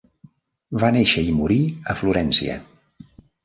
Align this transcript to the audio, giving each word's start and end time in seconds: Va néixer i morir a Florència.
Va 0.83 0.89
néixer 0.95 1.25
i 1.33 1.37
morir 1.41 1.59
a 1.93 1.97
Florència. 2.03 2.61